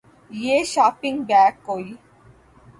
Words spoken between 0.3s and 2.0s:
یہ shopping bag کوئی